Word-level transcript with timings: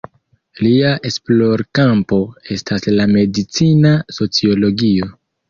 Lia 0.67 0.93
esplorkampo 1.09 2.19
estas 2.57 2.89
la 2.95 3.07
medicina 3.13 3.93
sociologio. 4.19 5.13